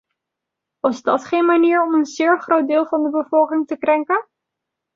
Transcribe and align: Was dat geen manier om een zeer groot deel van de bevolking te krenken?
Was 0.81 1.01
dat 1.01 1.25
geen 1.25 1.45
manier 1.45 1.83
om 1.83 1.93
een 1.93 2.05
zeer 2.05 2.41
groot 2.41 2.67
deel 2.67 2.85
van 2.87 3.03
de 3.03 3.09
bevolking 3.09 3.67
te 3.67 3.77
krenken? 3.77 4.27